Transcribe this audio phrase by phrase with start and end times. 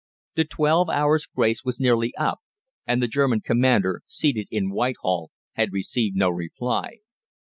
[0.33, 2.39] The twelve hours' grace was nearly up,
[2.87, 7.01] and the German Commander, seated in Whitehall, had received no reply.